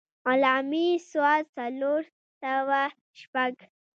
[0.29, 1.11] علّامي ص
[1.55, 2.01] څلور
[2.41, 2.81] سوه
[3.19, 3.53] شپږ.